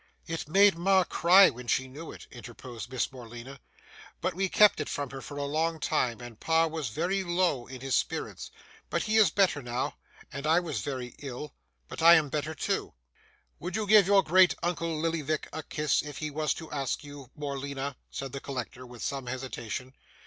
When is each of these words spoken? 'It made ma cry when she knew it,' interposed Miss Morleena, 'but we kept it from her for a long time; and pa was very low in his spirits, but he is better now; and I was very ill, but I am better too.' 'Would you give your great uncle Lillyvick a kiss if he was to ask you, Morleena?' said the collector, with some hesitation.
'It 0.25 0.47
made 0.49 0.75
ma 0.79 1.03
cry 1.03 1.51
when 1.51 1.67
she 1.67 1.87
knew 1.87 2.11
it,' 2.11 2.25
interposed 2.31 2.91
Miss 2.91 3.11
Morleena, 3.11 3.59
'but 4.19 4.33
we 4.33 4.49
kept 4.49 4.79
it 4.79 4.89
from 4.89 5.11
her 5.11 5.21
for 5.21 5.37
a 5.37 5.45
long 5.45 5.79
time; 5.79 6.19
and 6.21 6.39
pa 6.39 6.65
was 6.65 6.89
very 6.89 7.23
low 7.23 7.67
in 7.67 7.81
his 7.81 7.95
spirits, 7.95 8.49
but 8.89 9.03
he 9.03 9.17
is 9.17 9.29
better 9.29 9.61
now; 9.61 9.95
and 10.33 10.47
I 10.47 10.59
was 10.59 10.79
very 10.81 11.13
ill, 11.19 11.53
but 11.87 12.01
I 12.01 12.15
am 12.15 12.29
better 12.29 12.55
too.' 12.55 12.95
'Would 13.59 13.75
you 13.75 13.85
give 13.85 14.07
your 14.07 14.23
great 14.23 14.55
uncle 14.63 14.99
Lillyvick 14.99 15.47
a 15.53 15.61
kiss 15.61 16.01
if 16.01 16.17
he 16.17 16.31
was 16.31 16.55
to 16.55 16.71
ask 16.71 17.03
you, 17.03 17.29
Morleena?' 17.35 17.95
said 18.09 18.31
the 18.31 18.39
collector, 18.41 18.87
with 18.87 19.03
some 19.03 19.27
hesitation. 19.27 19.93